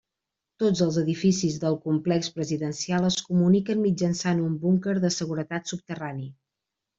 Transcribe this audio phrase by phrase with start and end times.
[0.61, 6.27] Tots els edificis del complex presidencial es comuniquen mitjançant un búnquer de seguretat subterrani.